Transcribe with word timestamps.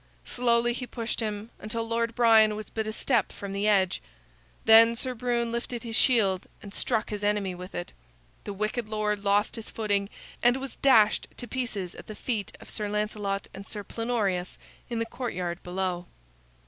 Slowly 0.25 0.73
he 0.73 0.87
pushed 0.87 1.19
him, 1.19 1.51
until 1.59 1.87
Lord 1.87 2.15
Brian 2.15 2.55
was 2.55 2.71
but 2.71 2.87
a 2.87 2.91
step 2.91 3.31
from 3.31 3.51
the 3.51 3.67
edge. 3.67 4.01
Then 4.65 4.95
Sir 4.95 5.13
Brune 5.13 5.51
lifted 5.51 5.83
his 5.83 5.95
shield 5.95 6.47
and 6.59 6.73
struck 6.73 7.11
his 7.11 7.23
enemy 7.23 7.53
with 7.53 7.75
it. 7.75 7.93
The 8.43 8.51
wicked 8.51 8.89
lord 8.89 9.23
lost 9.23 9.57
his 9.57 9.69
footing, 9.69 10.09
and 10.41 10.57
was 10.57 10.77
dashed 10.77 11.27
to 11.37 11.47
pieces 11.47 11.93
at 11.93 12.07
the 12.07 12.15
feet 12.15 12.51
of 12.59 12.71
Sir 12.71 12.89
Lancelot 12.89 13.47
and 13.53 13.67
Sir 13.67 13.83
Plenorius 13.83 14.57
in 14.89 14.97
the 14.97 15.05
courtyard 15.05 15.61
below. 15.61 16.07